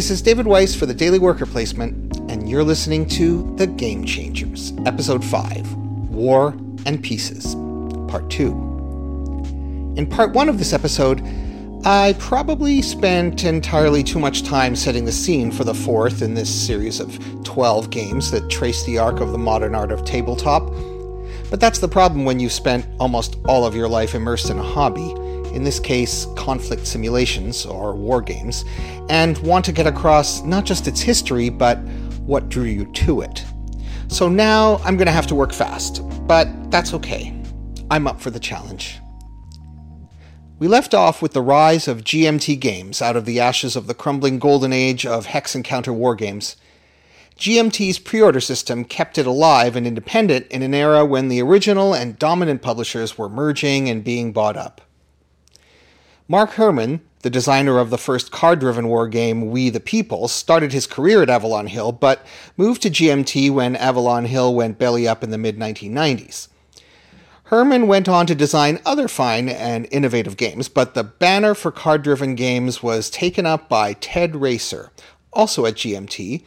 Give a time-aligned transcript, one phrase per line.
[0.00, 4.02] This is David Weiss for the Daily Worker Placement, and you're listening to The Game
[4.06, 5.74] Changers, Episode 5
[6.08, 6.54] War
[6.86, 7.54] and Pieces,
[8.10, 9.94] Part 2.
[9.98, 11.20] In Part 1 of this episode,
[11.84, 16.48] I probably spent entirely too much time setting the scene for the fourth in this
[16.48, 20.72] series of 12 games that trace the arc of the modern art of tabletop.
[21.50, 24.62] But that's the problem when you've spent almost all of your life immersed in a
[24.62, 25.14] hobby
[25.52, 28.64] in this case, conflict simulations or war games,
[29.08, 31.78] and want to get across not just its history, but
[32.26, 33.44] what drew you to it.
[34.08, 37.36] So now I'm going to have to work fast, but that's okay.
[37.90, 38.98] I'm up for the challenge.
[40.58, 43.94] We left off with the rise of GMT games out of the ashes of the
[43.94, 46.56] crumbling golden age of hex and counter war games.
[47.38, 51.94] GMT's pre order system kept it alive and independent in an era when the original
[51.94, 54.82] and dominant publishers were merging and being bought up.
[56.30, 60.72] Mark Herman, the designer of the first card driven war game We the People, started
[60.72, 62.24] his career at Avalon Hill, but
[62.56, 66.46] moved to GMT when Avalon Hill went belly up in the mid 1990s.
[67.46, 72.04] Herman went on to design other fine and innovative games, but the banner for card
[72.04, 74.90] driven games was taken up by Ted Raicer,
[75.32, 76.42] also at GMT,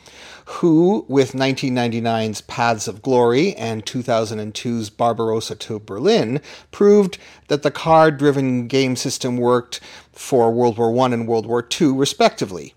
[0.46, 7.18] who, with 1999's Paths of Glory and 2002's Barbarossa to Berlin, proved
[7.48, 9.80] that the card driven game system worked
[10.12, 12.74] for World War I and World War II, respectively.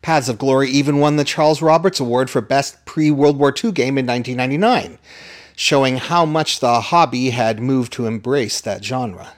[0.00, 3.72] Paths of Glory even won the Charles Roberts Award for Best Pre World War II
[3.72, 4.98] Game in 1999,
[5.56, 9.32] showing how much the hobby had moved to embrace that genre.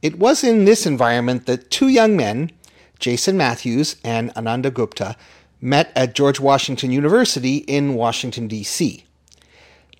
[0.00, 2.52] It was in this environment that two young men,
[2.98, 5.16] Jason Matthews and Ananda Gupta,
[5.60, 9.04] met at George Washington University in Washington, D.C.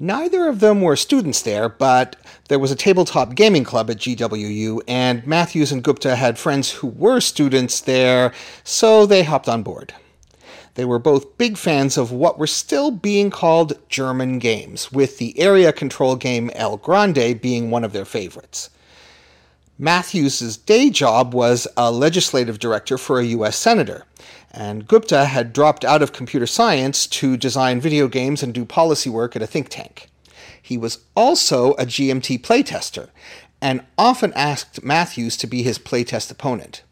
[0.01, 2.15] Neither of them were students there, but
[2.49, 6.87] there was a tabletop gaming club at GWU, and Matthews and Gupta had friends who
[6.87, 8.33] were students there,
[8.63, 9.93] so they hopped on board.
[10.75, 15.37] They were both big fans of what were still being called German games, with the
[15.37, 18.71] area control game El Grande being one of their favorites.
[19.79, 23.57] Matthews' day job was a legislative director for a U.S.
[23.57, 24.05] senator
[24.51, 29.11] and Gupta had dropped out of computer science to design video games and do policy
[29.11, 30.09] work at a think tank.
[30.61, 33.11] He was also a GMT playtester
[33.61, 36.83] and often asked Matthews to be his playtest opponent.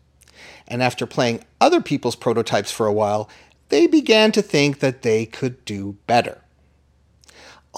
[0.69, 3.29] And after playing other people's prototypes for a while,
[3.69, 6.43] they began to think that they could do better.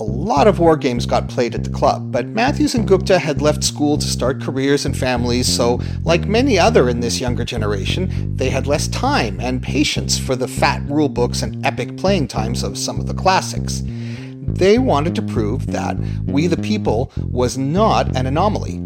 [0.01, 3.43] A lot of war games got played at the club, but Matthews and Gupta had
[3.43, 8.37] left school to start careers and families, so, like many other in this younger generation,
[8.37, 12.79] they had less time and patience for the fat rulebooks and epic playing times of
[12.79, 13.83] some of the classics.
[13.85, 18.79] They wanted to prove that We the People was not an anomaly,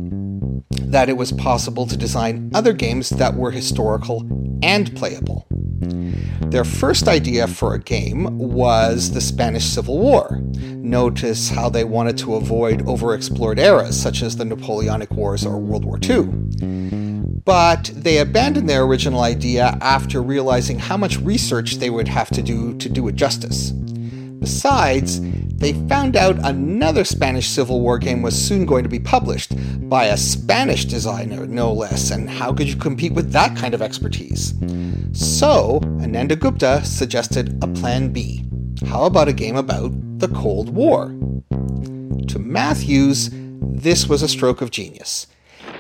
[0.71, 4.27] that it was possible to design other games that were historical
[4.63, 5.47] and playable.
[6.51, 10.41] Their first idea for a game was the Spanish Civil War.
[10.77, 15.85] Notice how they wanted to avoid overexplored eras such as the Napoleonic Wars or World
[15.85, 16.25] War II.
[17.45, 22.43] But they abandoned their original idea after realizing how much research they would have to
[22.43, 23.71] do to do it justice.
[23.71, 25.21] Besides,
[25.63, 29.53] they found out another Spanish Civil War game was soon going to be published
[29.89, 33.81] by a Spanish designer, no less, and how could you compete with that kind of
[33.81, 34.55] expertise?
[35.13, 38.45] So, Ananda Gupta suggested a plan B.
[38.89, 41.15] How about a game about the Cold War?
[42.27, 45.29] To Matthews, this was a stroke of genius.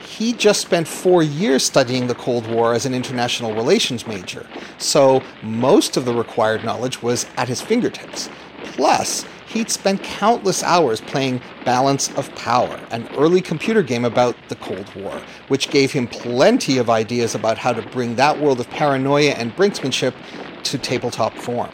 [0.06, 4.46] He just spent four years studying the Cold War as an international relations major,
[4.78, 8.30] so most of the required knowledge was at his fingertips.
[8.62, 14.56] Plus, he'd spent countless hours playing Balance of Power, an early computer game about the
[14.56, 18.70] Cold War, which gave him plenty of ideas about how to bring that world of
[18.70, 20.14] paranoia and brinksmanship
[20.64, 21.70] to tabletop form.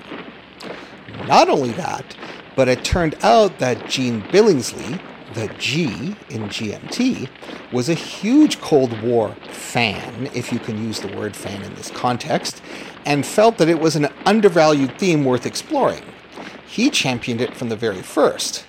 [1.27, 2.17] Not only that,
[2.57, 5.01] but it turned out that Gene Billingsley,
[5.35, 7.29] the G in GMT,
[7.71, 11.91] was a huge Cold War fan, if you can use the word fan in this
[11.91, 12.61] context,
[13.07, 16.03] and felt that it was an undervalued theme worth exploring.
[16.69, 18.67] He championed it from the very first.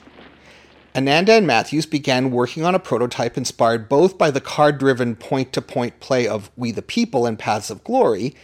[0.95, 5.51] Ananda and Matthews began working on a prototype inspired both by the card driven point
[5.53, 8.35] to point play of We the People and Paths of Glory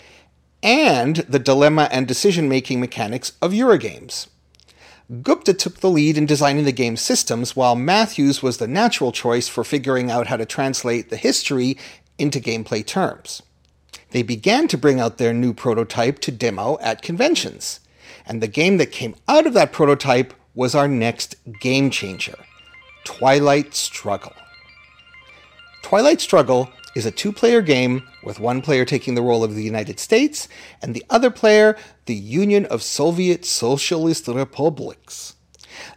[0.61, 4.27] and the dilemma and decision making mechanics of Eurogames.
[5.21, 9.47] Gupta took the lead in designing the game's systems, while Matthews was the natural choice
[9.47, 11.77] for figuring out how to translate the history
[12.17, 13.41] into gameplay terms.
[14.11, 17.79] They began to bring out their new prototype to demo at conventions.
[18.25, 22.37] And the game that came out of that prototype was our next game changer
[23.03, 24.33] Twilight Struggle.
[25.83, 29.63] Twilight Struggle is a two player game with one player taking the role of the
[29.63, 30.47] United States
[30.81, 35.35] and the other player the Union of Soviet Socialist Republics.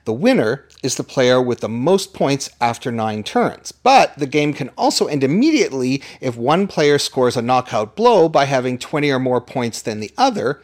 [0.05, 4.53] The winner is the player with the most points after nine turns, but the game
[4.53, 9.19] can also end immediately if one player scores a knockout blow by having 20 or
[9.19, 10.63] more points than the other,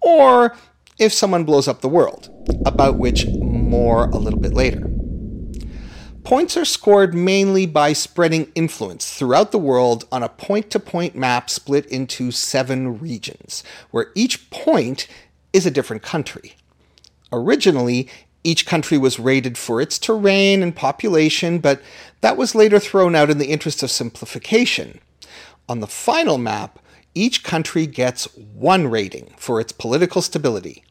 [0.00, 0.56] or
[0.98, 2.28] if someone blows up the world,
[2.64, 4.90] about which more a little bit later.
[6.22, 11.14] Points are scored mainly by spreading influence throughout the world on a point to point
[11.14, 15.06] map split into seven regions, where each point
[15.52, 16.54] is a different country.
[17.30, 18.08] Originally,
[18.42, 21.82] each country was rated for its terrain and population, but
[22.22, 25.00] that was later thrown out in the interest of simplification.
[25.68, 26.78] On the final map,
[27.14, 30.84] each country gets one rating for its political stability.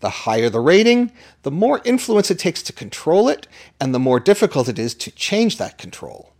[0.00, 1.12] The higher the rating,
[1.42, 3.46] the more influence it takes to control it,
[3.80, 6.32] and the more difficult it is to change that control.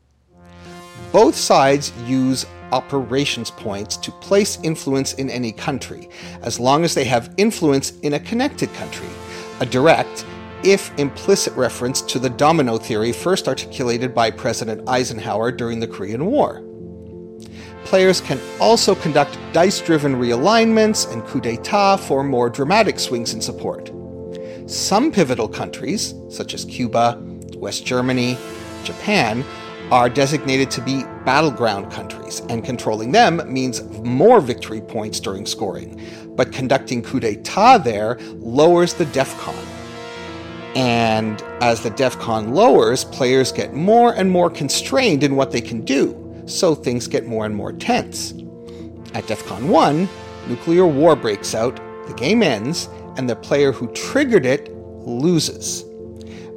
[1.12, 6.08] Both sides use operations points to place influence in any country,
[6.42, 9.08] as long as they have influence in a connected country.
[9.60, 10.26] A direct
[10.64, 16.26] if implicit reference to the domino theory first articulated by President Eisenhower during the Korean
[16.26, 16.62] War.
[17.94, 23.40] Players can also conduct dice driven realignments and coups d'etat for more dramatic swings in
[23.40, 23.92] support.
[24.66, 27.16] Some pivotal countries, such as Cuba,
[27.54, 28.36] West Germany,
[28.82, 29.44] Japan,
[29.92, 36.02] are designated to be battleground countries, and controlling them means more victory points during scoring.
[36.34, 39.54] But conducting coup d'etat there lowers the DEFCON,
[40.74, 45.82] and as the DEFCON lowers, players get more and more constrained in what they can
[45.82, 48.32] do, so things get more and more tense.
[49.14, 50.08] At DEFCON 1,
[50.48, 51.76] nuclear war breaks out,
[52.06, 55.84] the game ends, and the player who triggered it loses.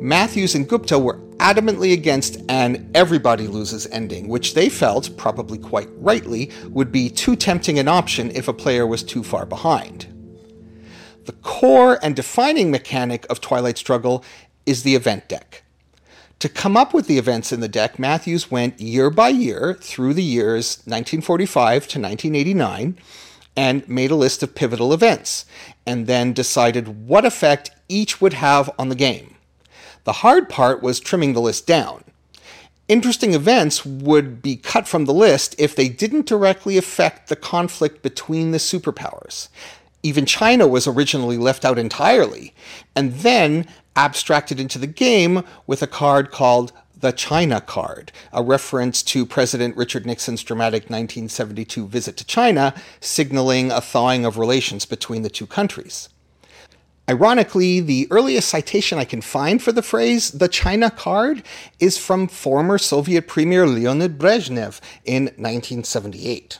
[0.01, 5.89] Matthews and Gupta were adamantly against an everybody loses ending, which they felt, probably quite
[5.97, 10.07] rightly, would be too tempting an option if a player was too far behind.
[11.25, 14.23] The core and defining mechanic of Twilight Struggle
[14.65, 15.63] is the event deck.
[16.39, 20.13] To come up with the events in the deck, Matthews went year by year through
[20.13, 22.95] the years 1945 to 1989
[23.55, 25.45] and made a list of pivotal events,
[25.87, 29.33] and then decided what effect each would have on the game.
[30.03, 32.03] The hard part was trimming the list down.
[32.87, 38.03] Interesting events would be cut from the list if they didn't directly affect the conflict
[38.03, 39.47] between the superpowers.
[40.03, 42.53] Even China was originally left out entirely,
[42.95, 43.65] and then
[43.97, 49.75] abstracted into the game with a card called the China card, a reference to President
[49.75, 55.45] Richard Nixon's dramatic 1972 visit to China, signaling a thawing of relations between the two
[55.45, 56.09] countries.
[57.09, 61.41] Ironically, the earliest citation I can find for the phrase the China card
[61.79, 66.59] is from former Soviet Premier Leonid Brezhnev in 1978.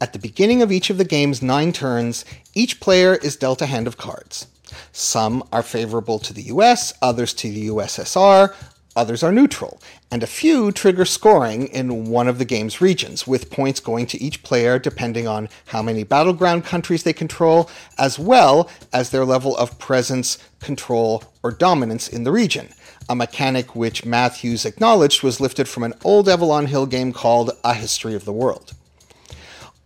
[0.00, 2.24] At the beginning of each of the game's nine turns,
[2.54, 4.48] each player is dealt a hand of cards.
[4.92, 8.54] Some are favorable to the US, others to the USSR,
[8.94, 9.80] others are neutral,
[10.10, 14.22] and a few trigger scoring in one of the game's regions, with points going to
[14.22, 19.56] each player depending on how many battleground countries they control, as well as their level
[19.56, 22.68] of presence, control, or dominance in the region.
[23.08, 27.74] A mechanic which Matthews acknowledged was lifted from an old Avalon Hill game called A
[27.74, 28.74] History of the World.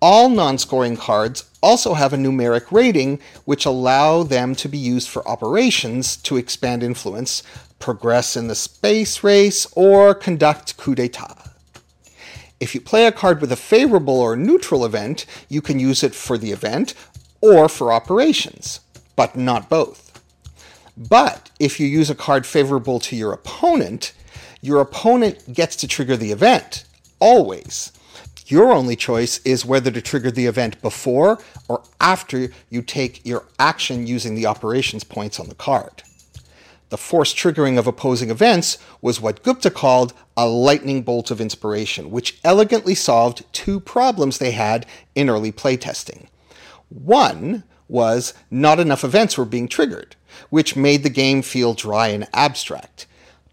[0.03, 5.27] All non-scoring cards also have a numeric rating which allow them to be used for
[5.29, 7.43] operations to expand influence,
[7.79, 11.51] progress in the space race, or conduct coup d'etat.
[12.59, 16.15] If you play a card with a favorable or neutral event, you can use it
[16.15, 16.95] for the event
[17.41, 18.81] or for operations,
[19.15, 20.23] but not both.
[20.97, 24.15] But if you use a card favorable to your opponent,
[24.63, 26.85] your opponent gets to trigger the event,
[27.21, 27.93] always.
[28.49, 33.45] Your only choice is whether to trigger the event before or after you take your
[33.59, 36.05] action using the operations points on the card.
[36.91, 42.13] The forced triggering of opposing events was what Gupta called a lightning bolt of inspiration,
[42.13, 44.87] which elegantly solved two problems they had
[45.17, 46.27] in early playtesting.
[46.89, 50.15] One was not enough events were being triggered,
[50.51, 53.09] which made the game feel dry and abstract.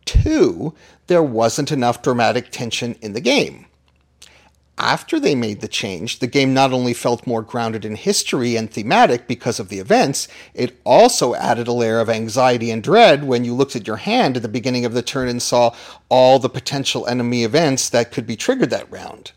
[0.06, 0.76] Two,
[1.08, 3.66] there wasn't enough dramatic tension in the game
[4.84, 8.70] after they made the change, the game not only felt more grounded in history and
[8.70, 13.46] thematic because of the events, it also added a layer of anxiety and dread when
[13.46, 15.74] you looked at your hand at the beginning of the turn and saw
[16.10, 19.32] all the potential enemy events that could be triggered that round.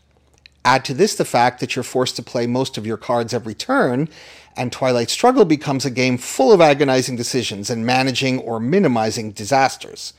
[0.67, 3.53] Add to this the fact that you're forced to play most of your cards every
[3.53, 4.09] turn,
[4.57, 10.11] and Twilight Struggle becomes a game full of agonizing decisions and managing or minimizing disasters.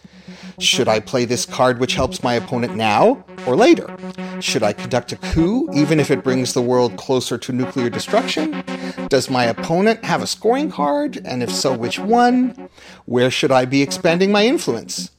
[0.59, 3.95] Should I play this card which helps my opponent now or later?
[4.41, 8.65] Should I conduct a coup even if it brings the world closer to nuclear destruction?
[9.11, 12.71] Does my opponent have a scoring card, and if so, which one?
[13.05, 15.11] Where should I be expanding my influence?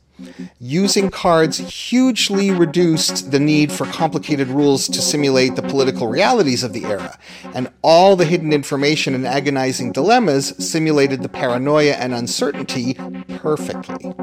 [0.61, 1.15] Using mm-hmm.
[1.15, 6.83] cards hugely reduced the need for complicated rules to simulate the political realities of the
[6.83, 7.17] era,
[7.53, 12.95] and all the hidden information and agonizing dilemmas simulated the paranoia and uncertainty
[13.37, 14.13] perfectly.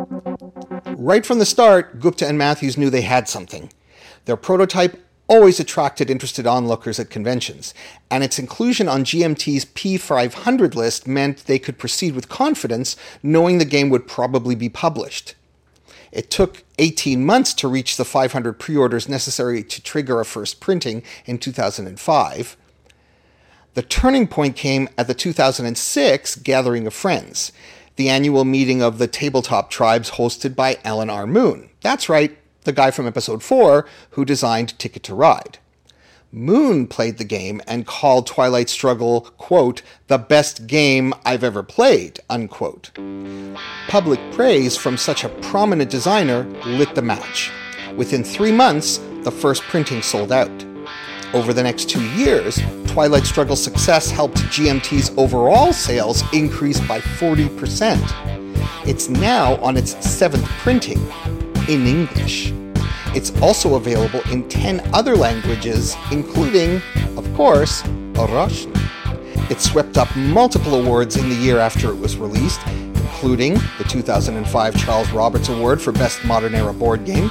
[0.98, 3.72] Right from the start, Gupta and Matthews knew they had something.
[4.26, 7.72] Their prototype always attracted interested onlookers at conventions,
[8.10, 13.64] and its inclusion on GMT's P500 list meant they could proceed with confidence, knowing the
[13.64, 15.34] game would probably be published.
[16.16, 20.60] It took 18 months to reach the 500 pre orders necessary to trigger a first
[20.60, 22.56] printing in 2005.
[23.74, 27.52] The turning point came at the 2006 Gathering of Friends,
[27.96, 31.26] the annual meeting of the tabletop tribes hosted by Alan R.
[31.26, 31.68] Moon.
[31.82, 35.58] That's right, the guy from episode 4 who designed Ticket to Ride.
[36.32, 42.20] Moon played the game and called Twilight Struggle, quote, the best game I've ever played,
[42.28, 42.90] unquote.
[43.88, 47.50] Public praise from such a prominent designer lit the match.
[47.96, 50.64] Within three months, the first printing sold out.
[51.32, 57.98] Over the next two years, Twilight Struggle's success helped GMT's overall sales increase by 40%.
[58.86, 61.00] It's now on its seventh printing
[61.68, 62.52] in English.
[63.16, 66.82] It's also available in 10 other languages, including,
[67.16, 67.82] of course,
[68.14, 68.72] Russian.
[69.48, 74.76] It swept up multiple awards in the year after it was released, including the 2005
[74.76, 77.30] Charles Roberts Award for Best Modern Era Board Game,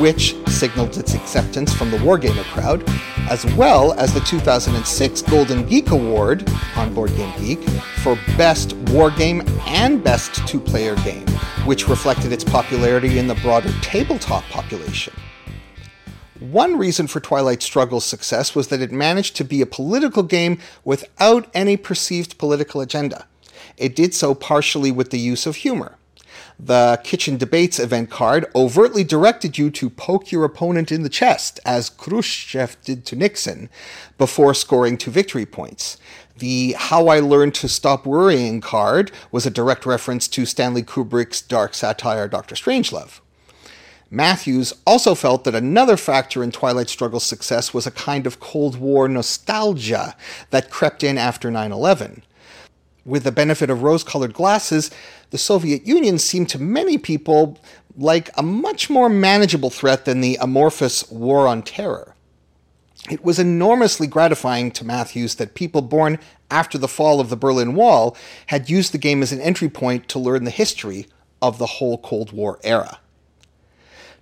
[0.00, 2.84] which signaled its acceptance from the Wargamer crowd,
[3.30, 7.60] as well as the 2006 Golden Geek Award on Board Game Geek
[8.02, 11.26] for Best Wargame and Best Two Player Game,
[11.64, 15.14] which reflected its popularity in the broader tabletop population.
[16.40, 20.60] One reason for Twilight Struggle's success was that it managed to be a political game
[20.84, 23.26] without any perceived political agenda.
[23.76, 25.96] It did so partially with the use of humor.
[26.60, 31.60] The Kitchen Debates event card overtly directed you to poke your opponent in the chest,
[31.64, 33.70] as Khrushchev did to Nixon,
[34.18, 35.98] before scoring two victory points.
[36.38, 41.42] The How I Learned to Stop Worrying card was a direct reference to Stanley Kubrick's
[41.42, 42.56] dark satire Dr.
[42.56, 43.20] Strangelove.
[44.10, 48.76] Matthews also felt that another factor in Twilight Struggle's success was a kind of Cold
[48.76, 50.16] War nostalgia
[50.50, 52.24] that crept in after 9 11.
[53.08, 54.90] With the benefit of rose colored glasses,
[55.30, 57.58] the Soviet Union seemed to many people
[57.96, 62.14] like a much more manageable threat than the amorphous War on Terror.
[63.10, 66.18] It was enormously gratifying to Matthews that people born
[66.50, 68.14] after the fall of the Berlin Wall
[68.48, 71.06] had used the game as an entry point to learn the history
[71.40, 73.00] of the whole Cold War era.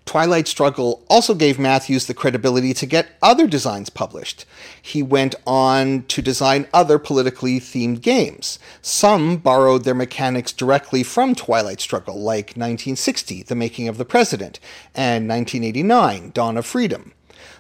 [0.07, 4.47] Twilight Struggle also gave Matthews the credibility to get other designs published.
[4.81, 8.61] He went on to design other politically themed games.
[8.81, 14.61] Some borrowed their mechanics directly from Twilight Struggle, like 1960, The Making of the President,
[14.95, 17.13] and 1989, Dawn of Freedom.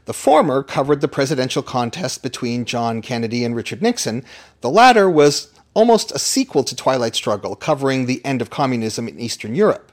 [0.04, 4.24] The former covered the presidential contest between John Kennedy and Richard Nixon.
[4.60, 9.18] The latter was almost a sequel to Twilight Struggle, covering the end of communism in
[9.18, 9.90] Eastern Europe.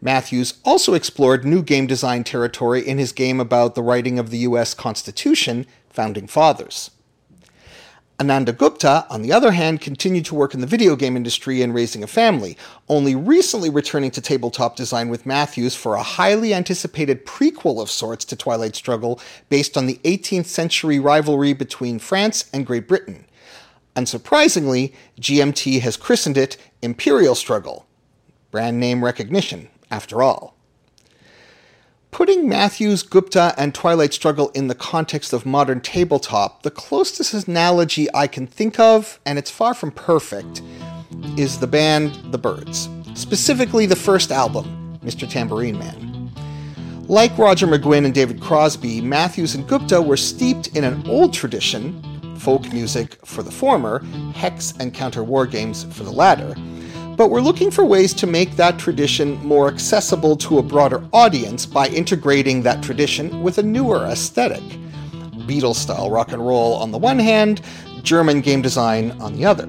[0.00, 4.38] Matthews also explored new game design territory in his game about the writing of the
[4.38, 6.92] US Constitution, Founding Fathers.
[8.20, 11.72] Ananda Gupta, on the other hand, continued to work in the video game industry and
[11.72, 12.56] raising a family,
[12.88, 18.24] only recently returning to tabletop design with Matthews for a highly anticipated prequel of sorts
[18.24, 23.24] to Twilight Struggle based on the 18th century rivalry between France and Great Britain.
[23.94, 27.86] Unsurprisingly, GMT has christened it Imperial Struggle.
[28.50, 30.54] Brand name recognition, after all.
[32.10, 38.08] Putting Matthews, Gupta, and Twilight Struggle in the context of modern tabletop, the closest analogy
[38.14, 40.62] I can think of, and it's far from perfect,
[41.36, 45.28] is the band The Byrds, specifically the first album, Mr.
[45.28, 46.32] Tambourine Man.
[47.08, 52.02] Like Roger McGuinn and David Crosby, Matthews and Gupta were steeped in an old tradition,
[52.38, 54.00] folk music for the former,
[54.34, 56.54] hex and counter war games for the latter,
[57.18, 61.66] but we're looking for ways to make that tradition more accessible to a broader audience
[61.66, 64.62] by integrating that tradition with a newer aesthetic.
[65.48, 67.60] Beatles style rock and roll on the one hand,
[68.04, 69.66] German game design on the other.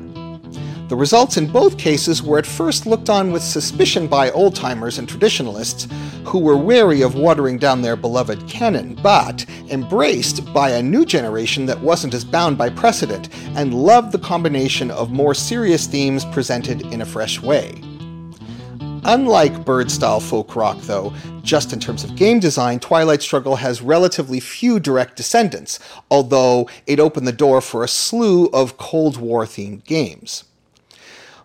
[0.89, 4.97] The results in both cases were at first looked on with suspicion by old timers
[4.97, 5.87] and traditionalists
[6.25, 11.67] who were wary of watering down their beloved canon, but embraced by a new generation
[11.67, 16.81] that wasn't as bound by precedent and loved the combination of more serious themes presented
[16.91, 17.79] in a fresh way.
[19.03, 23.83] Unlike bird style folk rock, though, just in terms of game design, Twilight Struggle has
[23.83, 25.79] relatively few direct descendants,
[26.09, 30.45] although it opened the door for a slew of Cold War themed games.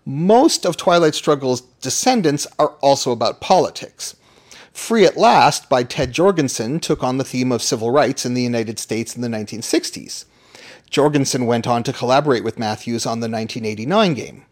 [0.07, 4.15] Most of Twilight Struggle's descendants are also about politics.
[4.71, 8.43] Free at Last by Ted Jorgensen took on the theme of civil rights in the
[8.43, 10.27] United States in the 1960s.
[10.91, 14.45] Jorgensen went on to collaborate with Matthews on the 1989 game.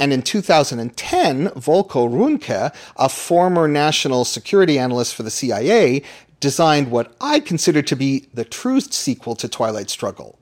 [0.00, 6.02] And in 2010, Volko Ruhnke, a former national security analyst for the CIA,
[6.40, 10.38] designed what I consider to be the true sequel to Twilight Struggle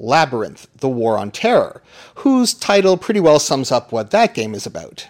[0.00, 1.82] Labyrinth, The War on Terror,
[2.16, 5.08] whose title pretty well sums up what that game is about.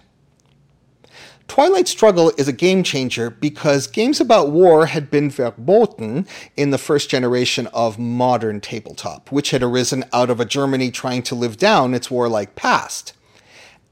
[1.49, 6.78] Twilight Struggle is a game changer because games about war had been verboten in the
[6.78, 11.56] first generation of modern tabletop, which had arisen out of a Germany trying to live
[11.56, 13.14] down its warlike past.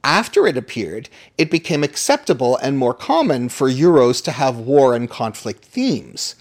[0.05, 5.11] After it appeared, it became acceptable and more common for Euros to have war and
[5.11, 6.37] conflict themes.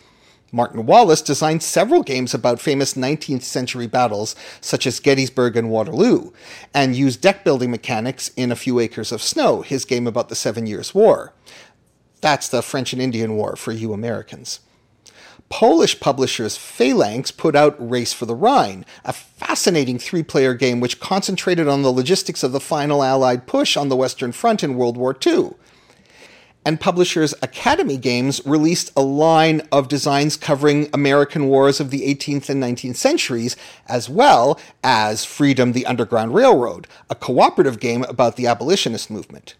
[0.51, 6.31] Martin Wallace designed several games about famous 19th century battles, such as Gettysburg and Waterloo,
[6.73, 10.35] and used deck building mechanics in A Few Acres of Snow, his game about the
[10.35, 11.33] Seven Years' War.
[12.21, 14.61] That's the French and Indian War for you Americans.
[15.49, 20.99] Polish publishers Phalanx put out Race for the Rhine, a fascinating three player game which
[20.99, 24.97] concentrated on the logistics of the final Allied push on the Western Front in World
[24.97, 25.51] War II
[26.67, 32.49] and publishers Academy Games released a line of designs covering American wars of the 18th
[32.49, 33.55] and 19th centuries,
[33.87, 39.55] as well as Freedom the Underground Railroad, a cooperative game about the abolitionist movement.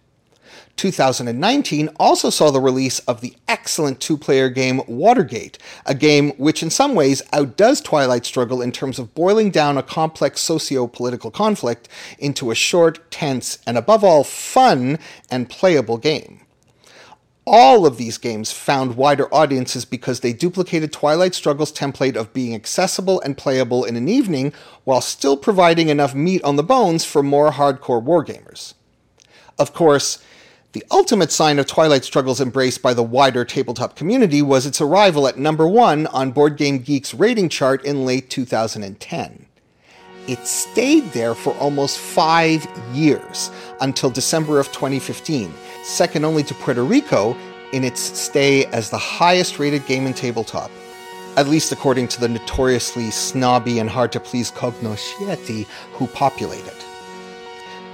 [0.75, 6.61] 2019 also saw the release of the excellent two player game Watergate, a game which
[6.61, 11.31] in some ways outdoes Twilight Struggle in terms of boiling down a complex socio political
[11.31, 11.87] conflict
[12.19, 14.99] into a short, tense, and above all, fun
[15.31, 16.41] and playable game.
[17.49, 22.53] All of these games found wider audiences because they duplicated Twilight Struggle's template of being
[22.53, 24.51] accessible and playable in an evening
[24.83, 28.73] while still providing enough meat on the bones for more hardcore wargamers.
[29.57, 30.21] Of course,
[30.73, 35.25] the ultimate sign of Twilight Struggle's embrace by the wider tabletop community was its arrival
[35.25, 39.45] at number one on Board Game Geek's rating chart in late 2010.
[40.27, 46.83] It stayed there for almost five years until December of 2015 second only to Puerto
[46.83, 47.35] Rico
[47.73, 50.71] in its stay as the highest rated game in tabletop,
[51.35, 56.85] at least according to the notoriously snobby and hard to please cognoscenti who populate it.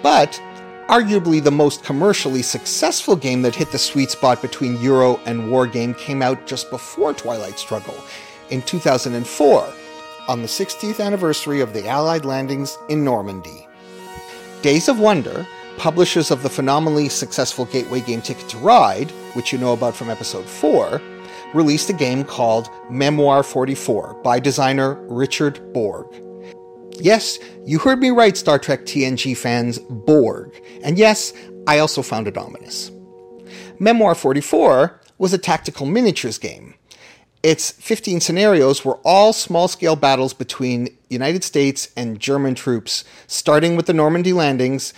[0.02, 0.41] But
[0.88, 5.65] arguably the most commercially successful game that hit the sweet spot between Euro and War
[5.65, 7.96] game came out just before Twilight Struggle
[8.50, 9.74] in 2004
[10.28, 13.67] on the 60th anniversary of the Allied landings in Normandy.
[14.62, 19.59] Days of Wonder publishers of the phenomenally successful gateway game Ticket to Ride, which you
[19.59, 21.01] know about from episode 4,
[21.53, 26.07] released a game called Memoir 44 by designer Richard Borg.
[26.99, 30.53] Yes, you heard me right, Star Trek TNG fans, Borg.
[30.83, 31.33] And yes,
[31.67, 32.91] I also found it ominous.
[33.79, 36.75] Memoir 44 was a tactical miniatures game.
[37.41, 43.75] Its 15 scenarios were all small scale battles between United States and German troops, starting
[43.75, 44.93] with the Normandy landings,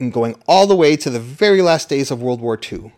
[0.00, 2.92] and going all the way to the very last days of World War II.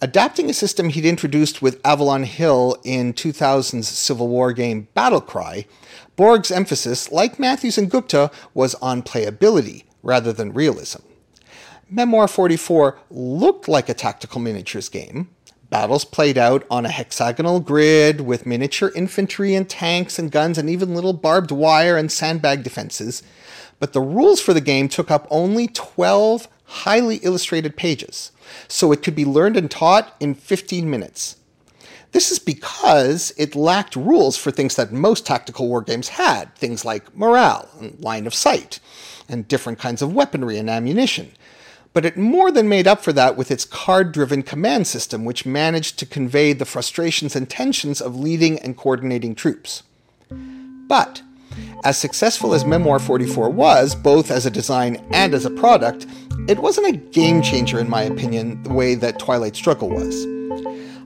[0.00, 5.66] Adapting a system he'd introduced with Avalon Hill in 2000's Civil War game Battlecry,
[6.14, 11.02] Borg's emphasis, like Matthews and Gupta, was on playability rather than realism.
[11.90, 15.30] Memoir 44 looked like a tactical miniatures game.
[15.70, 20.70] Battles played out on a hexagonal grid with miniature infantry and tanks and guns and
[20.70, 23.22] even little barbed wire and sandbag defenses
[23.78, 28.32] but the rules for the game took up only 12 highly illustrated pages,
[28.68, 31.36] so it could be learned and taught in 15 minutes.
[32.12, 36.84] This is because it lacked rules for things that most tactical war games had, things
[36.84, 38.80] like morale and line of sight,
[39.28, 41.32] and different kinds of weaponry and ammunition.
[41.92, 45.46] But it more than made up for that with its card driven command system, which
[45.46, 49.82] managed to convey the frustrations and tensions of leading and coordinating troops.
[50.30, 51.22] But
[51.84, 56.06] as successful as Memoir 44 was, both as a design and as a product,
[56.48, 60.26] it wasn't a game changer, in my opinion, the way that Twilight Struggle was.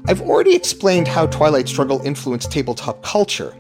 [0.09, 3.55] I've already explained how Twilight Struggle influenced tabletop culture.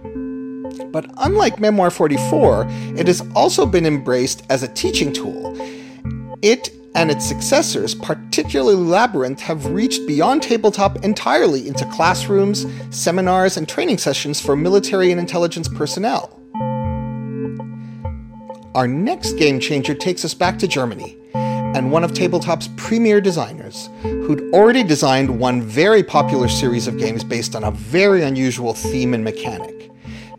[0.90, 2.66] But unlike Memoir 44,
[2.96, 5.56] it has also been embraced as a teaching tool.
[6.42, 13.68] It and its successors, particularly Labyrinth, have reached beyond tabletop entirely into classrooms, seminars, and
[13.68, 16.41] training sessions for military and intelligence personnel.
[18.74, 23.90] Our next game changer takes us back to Germany and one of tabletop's premier designers,
[24.02, 29.12] who'd already designed one very popular series of games based on a very unusual theme
[29.12, 29.90] and mechanic.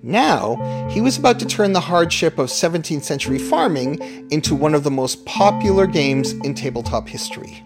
[0.01, 3.99] Now, he was about to turn the hardship of 17th century farming
[4.31, 7.63] into one of the most popular games in tabletop history.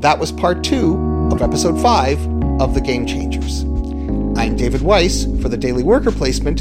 [0.00, 0.96] That was part two
[1.30, 2.18] of episode five
[2.60, 3.64] of The Game Changers.
[4.38, 6.60] I'm David Weiss for the Daily Worker Placement.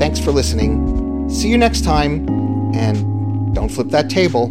[0.00, 0.99] Thanks for listening.
[1.30, 2.28] See you next time,
[2.74, 4.48] and don't flip that table.